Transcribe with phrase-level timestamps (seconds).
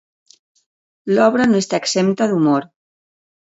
[1.11, 2.69] L'obra no està exempta d'humor.